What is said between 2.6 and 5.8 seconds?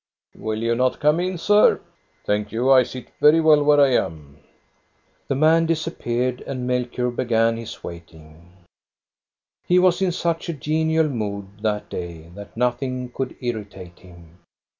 I sit very well where I am." The man